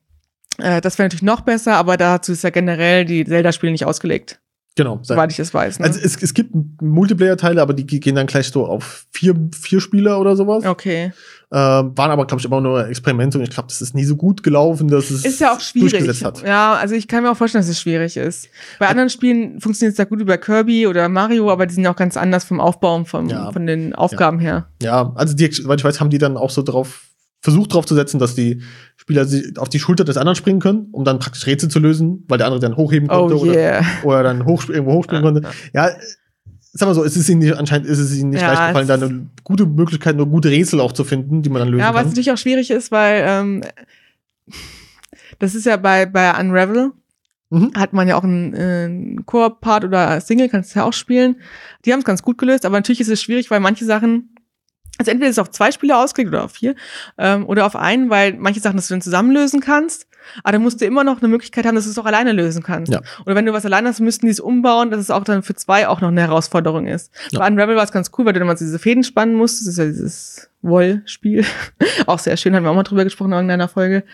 äh, 0.58 0.82
das 0.82 0.98
wäre 0.98 1.06
natürlich 1.06 1.22
noch 1.22 1.40
besser, 1.40 1.76
aber 1.76 1.96
dazu 1.96 2.32
ist 2.32 2.44
ja 2.44 2.50
generell 2.50 3.06
die 3.06 3.24
Zelda-Spiele 3.24 3.72
nicht 3.72 3.86
ausgelegt, 3.86 4.40
Genau. 4.76 4.98
soweit 5.02 5.30
ich 5.30 5.36
das 5.36 5.54
weiß. 5.54 5.78
Ne? 5.78 5.86
Also 5.86 6.00
es, 6.02 6.20
es 6.20 6.34
gibt 6.34 6.50
Multiplayer-Teile, 6.82 7.62
aber 7.62 7.74
die 7.74 7.86
gehen 7.86 8.16
dann 8.16 8.26
gleich 8.26 8.48
so 8.48 8.66
auf 8.66 9.06
vier, 9.12 9.34
vier 9.58 9.80
Spieler 9.80 10.18
oder 10.20 10.34
sowas. 10.36 10.64
okay. 10.66 11.12
Ähm, 11.52 11.92
waren 11.96 12.10
aber, 12.10 12.26
glaube 12.26 12.40
ich, 12.40 12.46
immer 12.46 12.60
nur 12.60 12.88
Experimente 12.88 13.38
und 13.38 13.44
ich 13.44 13.50
glaube, 13.50 13.68
das 13.68 13.80
ist 13.80 13.94
nie 13.94 14.02
so 14.04 14.16
gut 14.16 14.42
gelaufen, 14.42 14.88
dass 14.88 15.10
es 15.10 15.24
Ist 15.24 15.38
ja 15.40 15.52
auch 15.54 15.60
schwierig. 15.60 15.92
durchgesetzt 15.92 16.24
hat. 16.24 16.42
Ja, 16.44 16.74
also 16.74 16.96
ich 16.96 17.06
kann 17.06 17.22
mir 17.22 17.30
auch 17.30 17.36
vorstellen, 17.36 17.62
dass 17.62 17.68
es 17.70 17.80
schwierig 17.80 18.16
ist. 18.16 18.48
Bei 18.80 18.88
anderen 18.88 19.08
Spielen 19.10 19.60
funktioniert 19.60 19.92
es 19.92 19.96
da 19.96 20.04
gut 20.04 20.20
über 20.20 20.36
Kirby 20.36 20.88
oder 20.88 21.08
Mario, 21.08 21.52
aber 21.52 21.66
die 21.66 21.74
sind 21.74 21.86
auch 21.86 21.94
ganz 21.94 22.16
anders 22.16 22.42
vom 22.42 22.58
Aufbau 22.60 22.96
und 22.96 23.06
vom, 23.06 23.28
Ja. 23.28 23.52
von 23.52 23.66
den 23.66 23.94
Aufgaben 23.94 24.40
her. 24.40 24.66
Ja, 24.82 25.12
also 25.14 25.34
die, 25.36 25.48
weil 25.68 25.76
ich 25.78 25.84
weiß, 25.84 26.00
haben 26.00 26.10
die 26.10 26.18
dann 26.18 26.36
auch 26.36 26.50
so 26.50 26.62
drauf 26.62 27.02
versucht 27.44 27.74
drauf 27.74 27.84
zu 27.84 27.94
setzen, 27.94 28.18
dass 28.18 28.34
die 28.34 28.62
Spieler 28.96 29.26
sie 29.26 29.52
auf 29.58 29.68
die 29.68 29.78
Schulter 29.78 30.04
des 30.04 30.16
anderen 30.16 30.34
springen 30.34 30.60
können, 30.60 30.88
um 30.92 31.04
dann 31.04 31.18
praktisch 31.18 31.46
Rätsel 31.46 31.68
zu 31.68 31.78
lösen, 31.78 32.24
weil 32.26 32.38
der 32.38 32.46
andere 32.46 32.60
dann 32.60 32.76
hochheben 32.76 33.06
konnte 33.06 33.36
Oh 33.36 33.42
oder, 33.42 33.52
yeah. 33.52 33.84
oder 34.02 34.22
dann 34.22 34.46
hoch, 34.46 34.66
irgendwo 34.68 34.94
hochspringen 34.94 35.22
konnte. 35.22 35.46
Ja, 35.74 35.90
sag 36.72 36.88
mal 36.88 36.94
so, 36.94 37.04
es 37.04 37.16
ist 37.18 37.28
ihnen 37.28 37.40
nicht, 37.40 37.52
anscheinend 37.54 37.86
ist 37.86 37.98
es 37.98 38.16
ihnen 38.16 38.30
nicht 38.30 38.40
Ja, 38.40 38.48
leicht 38.48 38.64
gefallen, 38.66 38.88
da 38.88 38.94
eine 38.94 39.26
gute 39.44 39.66
Möglichkeit, 39.66 40.16
nur 40.16 40.26
gute 40.26 40.48
Rätsel 40.50 40.80
auch 40.80 40.92
zu 40.92 41.04
finden, 41.04 41.42
die 41.42 41.50
man 41.50 41.60
dann 41.60 41.68
lösen 41.68 41.80
Ja, 41.82 41.92
was 41.92 42.00
kann. 42.00 42.06
natürlich 42.08 42.32
auch 42.32 42.38
schwierig 42.38 42.70
ist, 42.70 42.90
weil 42.90 43.22
ähm, 43.26 43.62
das 45.38 45.54
ist 45.54 45.66
ja 45.66 45.76
bei, 45.76 46.06
bei 46.06 46.38
Unravel, 46.40 46.92
Mhm. 47.50 47.72
hat 47.76 47.92
man 47.92 48.08
ja 48.08 48.16
auch 48.16 48.24
einen, 48.24 48.54
äh, 48.54 48.84
einen 48.86 49.26
Koop-Part 49.26 49.84
oder 49.84 50.20
Single, 50.20 50.48
kannst 50.48 50.74
du 50.74 50.80
ja 50.80 50.86
auch 50.86 50.92
spielen. 50.94 51.36
Die 51.84 51.92
haben 51.92 52.00
es 52.00 52.04
ganz 52.06 52.22
gut 52.22 52.38
gelöst, 52.38 52.64
aber 52.64 52.76
natürlich 52.78 53.00
ist 53.02 53.10
es 53.10 53.22
schwierig, 53.22 53.50
weil 53.50 53.60
manche 53.60 53.84
Sachen, 53.84 54.33
also 54.98 55.10
entweder 55.10 55.28
ist 55.28 55.36
es 55.36 55.40
auf 55.40 55.50
zwei 55.50 55.72
Spieler 55.72 55.98
ausgelegt 55.98 56.32
oder 56.32 56.44
auf 56.44 56.52
vier, 56.52 56.74
ähm, 57.18 57.46
oder 57.46 57.66
auf 57.66 57.76
einen, 57.76 58.10
weil 58.10 58.34
manche 58.34 58.60
Sachen, 58.60 58.76
dass 58.76 58.88
du 58.88 58.94
dann 58.94 59.02
zusammenlösen 59.02 59.60
kannst, 59.60 60.06
aber 60.42 60.52
dann 60.52 60.62
musst 60.62 60.80
du 60.80 60.84
immer 60.84 61.04
noch 61.04 61.20
eine 61.20 61.28
Möglichkeit 61.28 61.66
haben, 61.66 61.74
dass 61.74 61.84
du 61.84 61.90
es 61.90 61.98
auch 61.98 62.06
alleine 62.06 62.32
lösen 62.32 62.62
kannst. 62.62 62.92
Ja. 62.92 63.02
Oder 63.26 63.34
wenn 63.34 63.46
du 63.46 63.52
was 63.52 63.64
alleine 63.64 63.88
hast, 63.88 64.00
müssten 64.00 64.26
die 64.26 64.32
es 64.32 64.40
umbauen, 64.40 64.90
dass 64.90 65.00
es 65.00 65.10
auch 65.10 65.24
dann 65.24 65.42
für 65.42 65.54
zwei 65.54 65.88
auch 65.88 66.00
noch 66.00 66.08
eine 66.08 66.22
Herausforderung 66.22 66.86
ist. 66.86 67.12
Ja. 67.30 67.40
Bei 67.40 67.46
Unravel 67.46 67.76
war 67.76 67.84
es 67.84 67.92
ganz 67.92 68.10
cool, 68.16 68.24
weil 68.24 68.32
du 68.32 68.40
dann 68.40 68.46
mal 68.46 68.54
diese 68.54 68.78
Fäden 68.78 69.04
spannen 69.04 69.34
musst. 69.34 69.60
Das 69.60 69.68
ist 69.68 69.78
ja 69.78 69.84
dieses 69.84 70.50
Woll-Spiel. 70.62 71.44
auch 72.06 72.18
sehr 72.18 72.36
schön, 72.36 72.54
haben 72.54 72.64
wir 72.64 72.70
auch 72.70 72.74
mal 72.74 72.82
drüber 72.84 73.04
gesprochen 73.04 73.32
in 73.32 73.38
irgendeiner 73.38 73.68
Folge. 73.68 74.04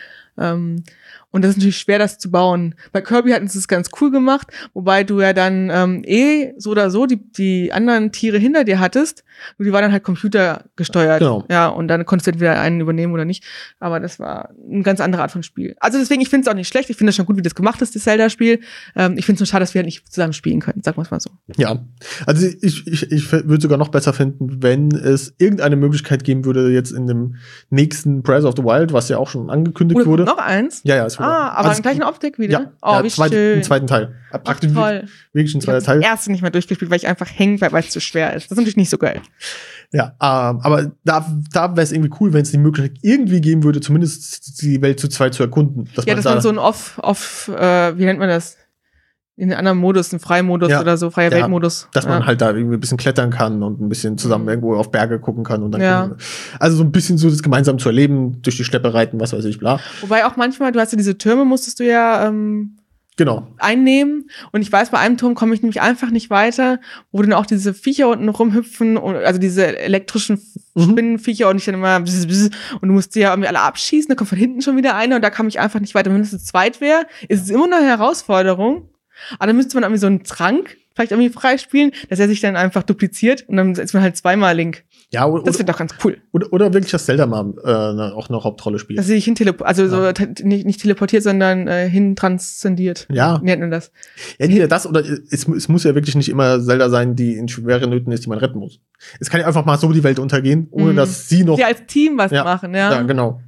Ähm, 0.41 0.83
und 1.31 1.43
das 1.43 1.51
ist 1.51 1.57
natürlich 1.57 1.77
schwer, 1.77 1.97
das 1.97 2.17
zu 2.17 2.29
bauen. 2.29 2.75
Bei 2.91 3.01
Kirby 3.01 3.31
hatten 3.31 3.47
sie 3.47 3.57
es 3.57 3.67
ganz 3.67 3.89
cool 3.99 4.11
gemacht, 4.11 4.47
wobei 4.73 5.03
du 5.03 5.21
ja 5.21 5.33
dann 5.33 5.69
ähm, 5.73 6.03
eh 6.05 6.53
so 6.57 6.71
oder 6.71 6.91
so 6.91 7.05
die, 7.05 7.17
die 7.31 7.71
anderen 7.71 8.11
Tiere 8.11 8.37
hinter 8.37 8.65
dir 8.65 8.79
hattest. 8.79 9.23
Nur 9.57 9.65
die 9.65 9.71
waren 9.71 9.81
dann 9.81 9.93
halt 9.93 10.03
computergesteuert. 10.03 11.19
Genau. 11.19 11.45
Ja, 11.49 11.67
und 11.67 11.87
dann 11.87 12.05
konntest 12.05 12.27
du 12.27 12.31
entweder 12.31 12.59
einen 12.59 12.81
übernehmen 12.81 13.13
oder 13.13 13.25
nicht. 13.25 13.45
Aber 13.79 13.99
das 13.99 14.19
war 14.19 14.49
eine 14.69 14.83
ganz 14.83 14.99
andere 14.99 15.21
Art 15.21 15.31
von 15.31 15.41
Spiel. 15.41 15.75
Also 15.79 15.97
deswegen, 15.97 16.21
ich 16.21 16.29
finde 16.29 16.45
es 16.45 16.51
auch 16.51 16.55
nicht 16.55 16.67
schlecht. 16.67 16.89
Ich 16.89 16.97
finde 16.97 17.09
es 17.09 17.15
schon 17.15 17.25
gut, 17.25 17.37
wie 17.37 17.41
das 17.41 17.55
gemacht 17.55 17.81
ist, 17.81 17.95
das 17.95 18.03
Zelda-Spiel. 18.03 18.59
Ähm, 18.95 19.17
ich 19.17 19.25
finde 19.25 19.35
es 19.35 19.39
nur 19.39 19.47
schade, 19.47 19.63
dass 19.63 19.73
wir 19.73 19.79
halt 19.79 19.85
nicht 19.85 20.11
zusammen 20.11 20.33
spielen 20.33 20.59
können. 20.59 20.83
Sagen 20.83 20.97
wir 20.97 21.03
es 21.03 21.11
mal 21.11 21.21
so. 21.21 21.31
Ja, 21.55 21.79
also 22.25 22.45
ich, 22.61 22.85
ich, 22.87 23.11
ich 23.11 23.31
würde 23.31 23.61
sogar 23.61 23.77
noch 23.77 23.89
besser 23.89 24.11
finden, 24.11 24.61
wenn 24.61 24.91
es 24.91 25.33
irgendeine 25.37 25.77
Möglichkeit 25.77 26.25
geben 26.25 26.43
würde, 26.43 26.71
jetzt 26.71 26.91
in 26.91 27.07
dem 27.07 27.35
nächsten 27.69 28.21
Breath 28.21 28.43
of 28.43 28.55
the 28.57 28.63
Wild, 28.63 28.91
was 28.91 29.07
ja 29.07 29.17
auch 29.17 29.29
schon 29.29 29.49
angekündigt 29.49 30.01
Oder 30.01 30.09
wurde. 30.09 30.25
Noch 30.35 30.43
eins? 30.43 30.81
Ja, 30.83 30.95
ja, 30.95 31.05
ist 31.05 31.19
Ah, 31.19 31.49
aber 31.49 31.69
also, 31.69 31.79
in 31.79 31.83
gleichen 31.83 32.03
Optik 32.03 32.39
wieder? 32.39 32.59
Ja, 32.61 32.71
oh, 32.81 32.91
ja 32.93 33.03
wie 33.03 33.09
zweit, 33.09 33.31
schön. 33.31 33.57
im 33.57 33.63
zweiten 33.63 33.87
Teil. 33.87 34.15
Praktisch 34.43 34.71
toll. 34.73 35.05
wirklich 35.33 35.53
ein 35.53 35.59
Ich 35.59 35.65
zweiter 35.65 35.77
habe 35.77 35.85
Teil. 35.85 35.99
das 35.99 36.09
erste 36.09 36.31
nicht 36.31 36.41
mehr 36.41 36.51
durchgespielt, 36.51 36.89
weil 36.89 36.97
ich 36.97 37.07
einfach 37.07 37.27
hängen 37.33 37.57
bleibe, 37.57 37.73
weil 37.73 37.83
es 37.83 37.89
zu 37.89 37.99
schwer 37.99 38.33
ist. 38.33 38.45
Das 38.45 38.51
ist 38.51 38.57
natürlich 38.57 38.77
nicht 38.77 38.89
so 38.89 38.97
geil. 38.97 39.21
Ja, 39.91 40.15
ähm, 40.21 40.61
aber 40.61 40.91
da, 41.03 41.25
da 41.51 41.71
wäre 41.71 41.81
es 41.81 41.91
irgendwie 41.91 42.11
cool, 42.19 42.31
wenn 42.31 42.43
es 42.43 42.51
die 42.51 42.57
Möglichkeit 42.57 42.97
irgendwie 43.01 43.41
geben 43.41 43.63
würde, 43.63 43.81
zumindest 43.81 44.61
die 44.61 44.81
Welt 44.81 44.99
zu 44.99 45.09
zweit 45.09 45.33
zu 45.33 45.43
erkunden. 45.43 45.89
Dass 45.95 46.05
ja, 46.05 46.13
man 46.13 46.17
dass 46.17 46.23
da, 46.23 46.31
man 46.31 46.41
so 46.41 46.49
ein 46.49 46.57
Off, 46.57 46.97
Off, 47.03 47.49
äh, 47.49 47.97
wie 47.97 48.05
nennt 48.05 48.19
man 48.19 48.29
das? 48.29 48.57
In 49.37 49.49
einem 49.49 49.59
anderen 49.59 49.77
Modus, 49.79 50.11
einen 50.11 50.19
Freimodus 50.19 50.69
Ja. 50.69 50.81
oder 50.81 50.97
so, 50.97 51.09
freier 51.09 51.31
Ja, 51.31 51.37
Weltmodus. 51.37 51.87
dass 51.93 52.05
man 52.05 52.19
ja. 52.21 52.25
halt 52.27 52.41
da 52.41 52.51
irgendwie 52.51 52.75
ein 52.75 52.79
bisschen 52.79 52.97
klettern 52.97 53.29
kann 53.31 53.63
und 53.63 53.79
ein 53.81 53.87
bisschen 53.89 54.17
zusammen 54.17 54.43
Mhm. 54.43 54.49
irgendwo 54.49 54.75
auf 54.75 54.91
Berge 54.91 55.19
gucken 55.19 55.43
kann 55.43 55.63
und 55.63 55.71
dann 55.71 55.81
Ja. 55.81 56.01
kann, 56.01 56.17
also 56.59 56.77
so 56.77 56.83
ein 56.83 56.91
bisschen 56.91 57.17
so 57.17 57.29
das 57.29 57.41
gemeinsam 57.41 57.79
zu 57.79 57.89
erleben, 57.89 58.41
durch 58.41 58.57
die 58.57 58.65
Steppe 58.65 58.93
reiten, 58.93 59.19
was 59.19 59.31
weiß 59.33 59.45
ich, 59.45 59.57
bla. 59.57 59.79
Wobei 60.01 60.25
auch 60.25 60.35
manchmal, 60.35 60.71
du 60.73 60.79
hast 60.79 60.91
ja 60.91 60.97
diese 60.97 61.17
Türme, 61.17 61.45
musstest 61.45 61.79
du 61.79 61.85
ja 61.85 62.27
ähm, 62.27 62.77
Genau. 63.17 63.47
einnehmen. 63.57 64.29
Und 64.51 64.61
ich 64.61 64.71
weiß, 64.71 64.89
bei 64.89 64.97
einem 64.99 65.17
Turm 65.17 65.33
komme 65.35 65.53
ich 65.53 65.61
nämlich 65.61 65.81
einfach 65.81 66.11
nicht 66.11 66.29
weiter, 66.29 66.79
wo 67.11 67.21
dann 67.21 67.33
auch 67.33 67.45
diese 67.45 67.73
Viecher 67.73 68.09
unten 68.09 68.29
rumhüpfen, 68.29 68.97
und, 68.97 69.15
also 69.15 69.39
diese 69.39 69.77
elektrischen 69.79 70.39
Mhm. 70.75 70.81
Spinnenviecher 70.91 71.49
und 71.49 71.57
ich 71.57 71.65
dann 71.65 71.75
immer 71.75 71.99
bzz, 71.99 72.25
bzz, 72.27 72.49
und 72.81 72.87
du 72.87 72.93
musst 72.93 73.15
die 73.15 73.19
ja 73.21 73.31
irgendwie 73.31 73.47
alle 73.49 73.59
abschießen, 73.61 74.07
dann 74.09 74.17
kommt 74.17 74.29
von 74.29 74.37
hinten 74.37 74.61
schon 74.61 74.77
wieder 74.77 74.95
einer 74.95 75.15
und 75.17 75.21
da 75.23 75.29
kam 75.29 75.47
ich 75.47 75.59
einfach 75.59 75.79
nicht 75.79 75.95
weiter. 75.95 76.11
Wenn 76.13 76.21
es 76.21 76.31
zu 76.31 76.39
zweit 76.39 76.79
wäre, 76.81 77.05
ist 77.27 77.43
es 77.43 77.49
immer 77.49 77.65
eine 77.65 77.85
Herausforderung. 77.85 78.89
Aber 79.37 79.47
dann 79.47 79.55
müsste 79.55 79.75
man 79.75 79.83
irgendwie 79.83 79.99
so 80.01 80.07
einen 80.07 80.23
Trank 80.23 80.77
vielleicht 80.93 81.11
irgendwie 81.13 81.29
freispielen, 81.29 81.91
dass 82.09 82.19
er 82.19 82.27
sich 82.27 82.41
dann 82.41 82.57
einfach 82.57 82.83
dupliziert 82.83 83.45
und 83.47 83.55
dann 83.57 83.71
ist 83.75 83.93
man 83.93 84.03
halt 84.03 84.17
zweimal 84.17 84.55
Link. 84.55 84.83
Ja, 85.13 85.25
oder, 85.25 85.43
Das 85.43 85.57
wird 85.57 85.67
doch 85.67 85.77
ganz 85.77 85.93
cool. 86.03 86.17
oder, 86.31 86.51
oder 86.53 86.73
wirklich, 86.73 86.91
dass 86.91 87.05
Zelda 87.05 87.25
mal 87.25 87.53
äh, 87.63 88.13
auch 88.13 88.29
eine 88.29 88.43
Hauptrolle 88.43 88.77
spielt. 88.79 88.99
Dass 88.99 89.07
sie 89.07 89.13
sich 89.13 89.25
hin 89.25 89.35
also 89.61 89.87
so 89.87 90.03
Ja. 90.03 90.13
te- 90.13 90.33
nicht, 90.45 90.65
nicht 90.65 90.81
teleportiert, 90.81 91.23
sondern 91.23 91.67
äh, 91.67 91.89
hin 91.89 92.15
transzendiert. 92.15 93.07
ja, 93.11 93.39
nennt 93.41 93.61
man 93.61 93.71
das? 93.71 93.91
ja, 94.37 94.45
entweder 94.45 94.67
das 94.67 94.85
oder 94.87 95.01
es, 95.01 95.47
es 95.47 95.67
muss 95.69 95.83
ja 95.85 95.95
wirklich 95.95 96.15
nicht 96.15 96.29
immer 96.29 96.61
Zelda 96.61 96.89
sein, 96.89 97.15
die 97.15 97.33
in 97.35 97.47
schweren 97.49 97.89
Nöten 97.89 98.11
ist, 98.11 98.25
die 98.25 98.29
man 98.29 98.37
retten 98.39 98.59
muss. 98.59 98.79
Es 99.19 99.29
kann 99.29 99.39
ja 99.41 99.47
einfach 99.47 99.65
mal 99.65 99.77
so 99.77 99.91
die 99.91 100.03
Welt 100.03 100.19
untergehen, 100.19 100.67
ohne 100.71 100.91
Mhm. 100.91 100.97
dass 100.97 101.27
sie 101.29 101.43
noch 101.45 101.57
Sie 101.57 101.63
als 101.63 101.85
Team 101.87 102.17
was 102.17 102.31
Ja. 102.31 102.43
machen, 102.43 102.73
ja. 102.73 102.91
Ja, 102.91 103.01
genau. 103.01 103.41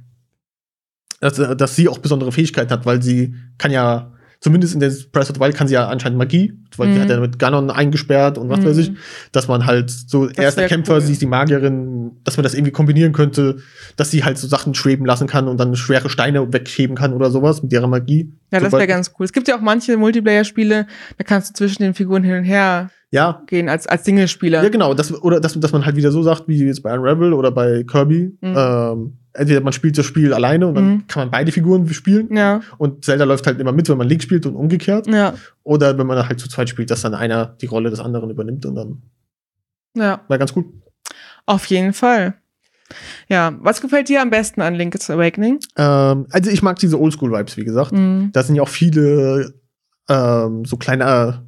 Dass, 1.20 1.38
äh, 1.38 1.56
dass 1.56 1.76
sie 1.76 1.88
auch 1.88 1.98
besondere 1.98 2.32
Fähigkeiten 2.32 2.70
hat, 2.70 2.84
weil 2.86 3.02
sie 3.02 3.34
kann 3.58 3.70
ja, 3.70 4.12
zumindest 4.44 4.74
in 4.74 4.80
der 4.80 4.92
Breath 5.10 5.30
of 5.30 5.36
the 5.36 5.40
Wild 5.40 5.54
kann 5.56 5.66
sie 5.68 5.72
ja 5.74 5.88
anscheinend 5.88 6.18
Magie, 6.18 6.52
weil 6.76 6.88
Mhm. 6.88 6.92
sie 6.92 7.00
hat 7.00 7.08
ja 7.08 7.18
mit 7.18 7.38
Ganon 7.38 7.70
eingesperrt 7.70 8.36
und 8.36 8.50
was 8.50 8.60
Mhm. 8.60 8.64
weiß 8.66 8.76
ich, 8.76 8.92
dass 9.32 9.48
man 9.48 9.64
halt 9.64 9.90
so, 9.90 10.28
er 10.28 10.48
ist 10.48 10.58
der 10.58 10.68
Kämpfer, 10.68 10.96
cool. 10.96 11.00
sie 11.00 11.12
ist 11.12 11.22
die 11.22 11.26
Magierin, 11.26 12.12
dass 12.24 12.36
man 12.36 12.44
das 12.44 12.52
irgendwie 12.52 12.70
kombinieren 12.70 13.12
könnte, 13.14 13.56
dass 13.96 14.10
sie 14.10 14.22
halt 14.22 14.36
so 14.36 14.46
Sachen 14.46 14.74
schweben 14.74 15.06
lassen 15.06 15.26
kann 15.26 15.48
und 15.48 15.58
dann 15.58 15.74
schwere 15.76 16.10
Steine 16.10 16.52
wegheben 16.52 16.94
kann 16.94 17.14
oder 17.14 17.30
sowas 17.30 17.62
mit 17.62 17.72
ihrer 17.72 17.86
Magie. 17.88 18.32
Ja, 18.52 18.60
das 18.60 18.70
wäre 18.72 18.86
ganz 18.86 19.12
cool. 19.18 19.24
Es 19.24 19.32
gibt 19.32 19.48
ja 19.48 19.56
auch 19.56 19.62
manche 19.62 19.96
Multiplayer-Spiele, 19.96 20.86
da 21.16 21.24
kannst 21.24 21.48
du 21.50 21.54
zwischen 21.54 21.82
den 21.82 21.94
Figuren 21.94 22.22
hin 22.22 22.36
und 22.36 22.44
her 22.44 22.90
Ja, 23.10 23.42
gehen 23.46 23.70
als, 23.70 23.86
als 23.86 24.04
Single-Spieler. 24.04 24.62
ja, 24.62 24.68
genau. 24.68 24.92
Das, 24.92 25.10
oder 25.22 25.40
dass, 25.40 25.58
dass 25.58 25.72
man 25.72 25.86
halt 25.86 25.96
wieder 25.96 26.12
so 26.12 26.22
sagt, 26.22 26.48
wie 26.48 26.62
jetzt 26.66 26.82
bei 26.82 26.92
Unravel 26.92 27.32
oder 27.32 27.50
bei 27.50 27.82
Kirby. 27.84 28.36
Mhm. 28.42 28.54
Ähm, 28.56 29.12
entweder 29.34 29.60
man 29.60 29.72
spielt 29.72 29.98
das 29.98 30.06
Spiel 30.06 30.32
alleine 30.32 30.66
und 30.66 30.74
dann 30.76 30.86
Mhm. 30.88 31.06
kann 31.08 31.22
man 31.24 31.30
beide 31.30 31.52
Figuren 31.52 31.86
spielen. 31.92 32.34
Ja, 32.34 32.60
Und 32.78 33.04
Zelda 33.04 33.24
läuft 33.24 33.46
halt 33.46 33.60
immer 33.60 33.72
mit, 33.72 33.88
wenn 33.88 33.98
man 33.98 34.08
Link 34.08 34.22
spielt 34.22 34.46
und 34.46 34.54
umgekehrt. 34.56 35.06
ja, 35.06 35.34
Oder 35.64 35.98
wenn 35.98 36.06
man 36.06 36.28
halt 36.28 36.40
zu 36.40 36.48
zweit 36.48 36.68
spielt, 36.68 36.90
dass 36.90 37.02
dann 37.02 37.14
einer 37.14 37.46
die 37.60 37.66
Rolle 37.66 37.90
des 37.90 38.00
anderen 38.00 38.30
übernimmt 38.30 38.64
und 38.66 38.74
dann 38.74 39.02
ja. 39.96 40.20
war 40.28 40.38
ganz 40.38 40.52
gut. 40.52 40.66
Auf 41.46 41.66
jeden 41.66 41.92
Fall. 41.92 42.34
Ja, 43.28 43.54
was 43.60 43.80
gefällt 43.80 44.08
dir 44.08 44.20
am 44.22 44.30
besten 44.30 44.60
an 44.60 44.74
Link's 44.74 45.10
Awakening? 45.10 45.58
Ähm, 45.76 46.26
also 46.30 46.50
ich 46.50 46.62
mag 46.62 46.78
diese 46.78 47.00
Oldschool-Vibes, 47.00 47.56
wie 47.56 47.64
gesagt. 47.64 47.92
Mhm. 47.92 48.30
Da 48.32 48.42
sind 48.42 48.56
ja 48.56 48.62
auch 48.62 48.68
viele 48.68 49.54
ähm, 50.08 50.64
so 50.64 50.76
kleine, 50.76 51.46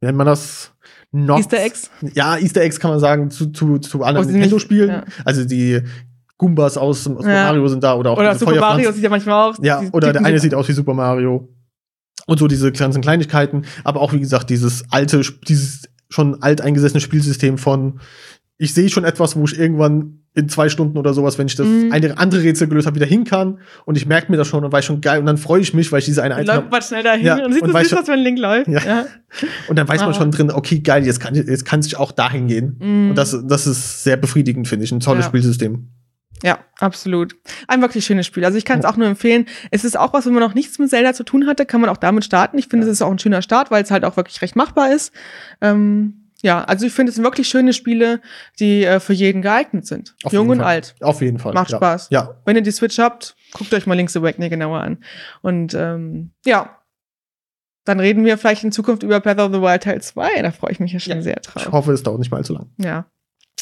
wie 0.00 0.06
nennt 0.06 0.16
man 0.18 0.26
das? 0.26 0.72
Nods. 1.12 1.40
Easter 1.46 1.62
Eggs? 1.64 1.90
Ja, 2.14 2.36
Easter 2.36 2.60
Eggs 2.60 2.78
kann 2.78 2.90
man 2.90 3.00
sagen 3.00 3.30
zu, 3.30 3.46
zu, 3.46 3.78
zu 3.78 4.02
anderen 4.02 4.28
Oh, 4.28 4.30
Nintendo-Spielen. 4.30 4.88
ja. 4.90 5.04
Also 5.24 5.44
die 5.44 5.80
Goombas 6.38 6.76
aus, 6.76 6.98
aus 6.98 7.04
Super 7.04 7.32
Ja. 7.32 7.44
Mario 7.44 7.66
sind 7.68 7.82
da 7.82 7.94
oder 7.94 8.10
auch 8.10 8.18
Oder 8.18 8.34
Super 8.34 8.56
Mario 8.60 8.92
sieht 8.92 9.02
ja 9.02 9.10
manchmal 9.10 9.50
auch. 9.50 9.56
Ja, 9.62 9.82
oder 9.92 10.12
der 10.12 10.24
eine 10.24 10.38
sieht 10.38 10.54
aus 10.54 10.68
wie 10.68 10.72
Super 10.72 10.94
Mario. 10.94 11.48
Und 12.26 12.38
so 12.38 12.46
diese 12.48 12.72
ganzen 12.72 13.02
Kleinigkeiten. 13.02 13.62
Aber 13.84 14.00
auch, 14.00 14.12
wie 14.12 14.20
gesagt, 14.20 14.50
dieses 14.50 14.84
alte, 14.90 15.22
dieses 15.48 15.82
schon 16.08 16.42
alteingesessene 16.42 17.00
Spielsystem 17.00 17.56
von, 17.58 18.00
ich 18.58 18.74
sehe 18.74 18.88
schon 18.88 19.04
etwas, 19.04 19.36
wo 19.36 19.44
ich 19.44 19.58
irgendwann 19.58 20.20
in 20.34 20.48
zwei 20.48 20.68
Stunden 20.68 20.98
oder 20.98 21.14
sowas, 21.14 21.38
wenn 21.38 21.46
ich 21.46 21.54
das 21.56 21.66
Mhm. 21.66 21.92
eine 21.92 22.18
andere 22.18 22.42
Rätsel 22.42 22.68
gelöst 22.68 22.86
habe, 22.86 22.96
wieder 22.96 23.06
hin 23.06 23.24
kann. 23.24 23.58
Und 23.86 23.96
ich 23.96 24.06
merke 24.06 24.30
mir 24.30 24.36
das 24.36 24.48
schon 24.48 24.64
und 24.64 24.72
weiß 24.72 24.84
schon 24.84 25.00
geil. 25.00 25.18
Und 25.20 25.26
dann 25.26 25.38
freue 25.38 25.60
ich 25.62 25.72
mich, 25.72 25.90
weil 25.92 26.00
ich 26.00 26.04
diese 26.04 26.22
eine 26.22 26.34
Item 26.34 26.46
läuft 26.56 26.70
man 26.70 26.82
schnell 26.82 27.02
dahin 27.02 27.24
Ja, 27.26 27.44
und 27.44 27.52
sieht 27.54 27.62
und 27.62 27.70
schon- 27.86 27.98
aus, 27.98 28.08
wenn 28.08 28.18
Link 28.20 28.38
läuft. 28.38 28.68
Ja. 28.68 28.80
Ja. 28.84 29.06
Und 29.68 29.78
dann 29.78 29.88
weiß 29.88 30.00
man 30.02 30.10
Ah. 30.10 30.14
schon 30.14 30.30
drin, 30.30 30.50
okay, 30.50 30.80
geil, 30.80 31.04
jetzt 31.06 31.20
kann, 31.20 31.34
jetzt 31.34 31.64
kann 31.64 31.80
ich 31.80 31.96
auch 31.96 32.12
dahin 32.12 32.46
gehen. 32.48 32.76
Mhm. 32.80 33.10
Und 33.10 33.14
das, 33.16 33.36
das 33.46 33.66
ist 33.66 34.04
sehr 34.04 34.16
befriedigend, 34.16 34.68
finde 34.68 34.84
ich. 34.84 34.92
Ein 34.92 35.00
tolles 35.00 35.24
Ja. 35.24 35.28
Spielsystem. 35.28 35.88
Ja, 36.42 36.58
absolut. 36.80 37.34
Ein 37.66 37.80
wirklich 37.80 38.04
schönes 38.04 38.26
Spiel. 38.26 38.44
Also 38.44 38.58
ich 38.58 38.64
kann 38.64 38.78
es 38.78 38.84
auch 38.84 38.96
nur 38.96 39.06
empfehlen. 39.06 39.46
Es 39.70 39.84
ist 39.84 39.98
auch 39.98 40.12
was, 40.12 40.26
wenn 40.26 40.34
man 40.34 40.42
noch 40.42 40.54
nichts 40.54 40.78
mit 40.78 40.90
Zelda 40.90 41.14
zu 41.14 41.24
tun 41.24 41.46
hatte, 41.46 41.64
kann 41.66 41.80
man 41.80 41.88
auch 41.90 41.96
damit 41.96 42.24
starten. 42.24 42.58
Ich 42.58 42.68
finde, 42.68 42.86
es 42.86 42.92
ist 42.92 43.02
auch 43.02 43.10
ein 43.10 43.18
schöner 43.18 43.42
Start, 43.42 43.70
weil 43.70 43.82
es 43.82 43.90
halt 43.90 44.04
auch 44.04 44.16
wirklich 44.16 44.40
recht 44.42 44.54
machbar 44.56 44.92
ist. 44.92 45.12
Ähm, 45.60 46.30
ja, 46.42 46.62
also 46.64 46.84
ich 46.86 46.92
finde, 46.92 47.08
es 47.10 47.16
sind 47.16 47.24
wirklich 47.24 47.48
schöne 47.48 47.72
Spiele, 47.72 48.20
die 48.60 48.84
äh, 48.84 49.00
für 49.00 49.14
jeden 49.14 49.40
geeignet 49.40 49.86
sind. 49.86 50.14
Auf 50.22 50.32
Jung 50.34 50.50
und 50.50 50.58
Fall. 50.58 50.66
alt. 50.66 50.94
Auf 51.00 51.22
jeden 51.22 51.38
Fall. 51.38 51.54
Macht 51.54 51.70
ja. 51.70 51.78
Spaß. 51.78 52.08
Ja, 52.10 52.34
Wenn 52.44 52.56
ihr 52.56 52.62
die 52.62 52.70
Switch 52.70 52.98
habt, 52.98 53.34
guckt 53.54 53.72
euch 53.72 53.86
mal 53.86 53.94
Link's 53.94 54.16
Awakening 54.16 54.50
genauer 54.50 54.80
an. 54.82 54.98
Und 55.40 55.72
ähm, 55.72 56.32
ja, 56.44 56.78
dann 57.86 57.98
reden 58.00 58.24
wir 58.26 58.36
vielleicht 58.36 58.64
in 58.64 58.72
Zukunft 58.72 59.02
über 59.02 59.20
Breath 59.20 59.38
of 59.38 59.52
the 59.54 59.60
Wild 59.62 59.82
Teil 59.84 60.02
2. 60.02 60.42
Da 60.42 60.50
freue 60.50 60.72
ich 60.72 60.80
mich 60.80 60.92
ja 60.92 61.00
schon 61.00 61.16
Ja. 61.16 61.22
sehr 61.22 61.36
ich 61.40 61.46
drauf. 61.46 61.72
hoffe, 61.72 61.92
es 61.92 62.02
dauert 62.02 62.18
nicht 62.18 62.30
mal 62.30 62.36
allzu 62.38 62.52
lang. 62.52 62.68
Ja. 62.76 63.06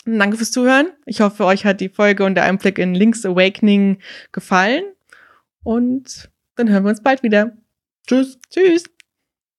Danke 0.05 0.37
fürs 0.37 0.51
Zuhören. 0.51 0.89
Ich 1.07 1.21
hoffe, 1.21 1.45
euch 1.45 1.65
hat 1.65 1.81
die 1.81 1.89
Folge 1.89 2.25
und 2.25 2.35
der 2.35 2.45
Einblick 2.45 2.79
in 2.79 2.95
Link's 2.95 3.25
Awakening 3.25 3.99
gefallen. 4.33 4.85
Und 5.63 6.31
dann 6.57 6.69
hören 6.69 6.85
wir 6.85 6.91
uns 6.91 7.03
bald 7.03 7.23
wieder. 7.23 7.57
Tschüss. 8.07 8.39
Tschüss. 8.51 8.85